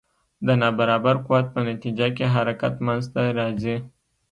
[0.45, 3.77] د نا برابر قوت په نتیجه کې حرکت منځته راځي.